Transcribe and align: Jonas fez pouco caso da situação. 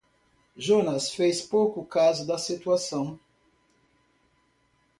Jonas 0.57 1.11
fez 1.13 1.43
pouco 1.43 1.85
caso 1.85 2.25
da 2.25 2.35
situação. 2.35 3.19